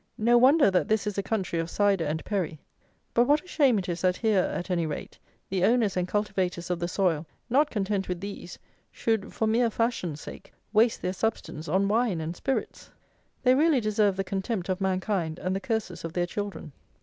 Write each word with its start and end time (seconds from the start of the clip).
No 0.17 0.35
wonder 0.35 0.71
that 0.71 0.87
this 0.87 1.05
is 1.05 1.19
a 1.19 1.21
country 1.21 1.59
of 1.59 1.69
cider 1.69 2.03
and 2.05 2.25
perry; 2.25 2.57
but 3.13 3.27
what 3.27 3.43
a 3.43 3.47
shame 3.47 3.77
it 3.77 3.87
is 3.87 4.01
that 4.01 4.17
here, 4.17 4.41
at 4.45 4.71
any 4.71 4.87
rate, 4.87 5.19
the 5.47 5.63
owners 5.63 5.95
and 5.95 6.07
cultivators 6.07 6.71
of 6.71 6.79
the 6.79 6.87
soil, 6.87 7.27
not 7.51 7.69
content 7.69 8.09
with 8.09 8.19
these, 8.19 8.57
should, 8.91 9.31
for 9.31 9.45
mere 9.45 9.69
fashion's 9.69 10.19
sake, 10.19 10.51
waste 10.73 11.03
their 11.03 11.13
substance 11.13 11.67
on 11.67 11.87
wine 11.87 12.19
and 12.19 12.35
spirits! 12.35 12.89
They 13.43 13.53
really 13.53 13.79
deserve 13.79 14.17
the 14.17 14.23
contempt 14.23 14.69
of 14.69 14.81
mankind 14.81 15.37
and 15.37 15.55
the 15.55 15.59
curses 15.61 16.03
of 16.03 16.13
their 16.13 16.25
children. 16.25 16.71